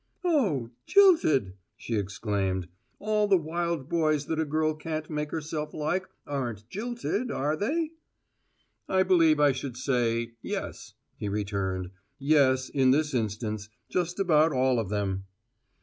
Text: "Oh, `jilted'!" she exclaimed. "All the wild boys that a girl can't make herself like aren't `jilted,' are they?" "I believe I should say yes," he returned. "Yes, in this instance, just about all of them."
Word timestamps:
"Oh, 0.23 0.71
`jilted'!" 0.87 1.53
she 1.77 1.95
exclaimed. 1.95 2.67
"All 2.97 3.27
the 3.27 3.37
wild 3.37 3.87
boys 3.87 4.25
that 4.25 4.39
a 4.39 4.45
girl 4.45 4.73
can't 4.73 5.07
make 5.11 5.29
herself 5.29 5.75
like 5.75 6.07
aren't 6.25 6.67
`jilted,' 6.71 7.31
are 7.31 7.55
they?" 7.55 7.91
"I 8.89 9.03
believe 9.03 9.39
I 9.39 9.51
should 9.51 9.77
say 9.77 10.31
yes," 10.41 10.95
he 11.17 11.29
returned. 11.29 11.91
"Yes, 12.17 12.67
in 12.69 12.89
this 12.89 13.13
instance, 13.13 13.69
just 13.89 14.19
about 14.19 14.51
all 14.51 14.79
of 14.79 14.89
them." 14.89 15.25